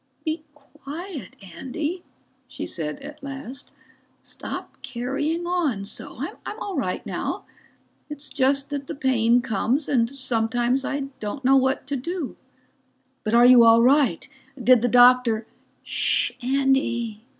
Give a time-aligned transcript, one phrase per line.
[0.25, 2.01] "Be quiet, Andy,"
[2.47, 3.71] she said at last.
[4.23, 6.17] "Stop carrying on so.
[6.43, 7.45] I'm all right now
[8.09, 12.35] it's just that the pain comes and sometimes I don't know what to do."
[13.23, 14.27] "But are you all right?
[14.59, 15.45] Did the doctor?"
[15.83, 17.23] "Shhh, Andy.